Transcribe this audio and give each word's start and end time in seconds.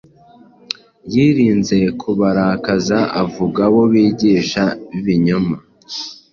yirinze 1.13 1.77
kubarakaza 2.01 2.99
avuga 3.23 3.59
abo 3.67 3.81
bigisha 3.91 4.63
b’ibinyoma. 4.91 5.55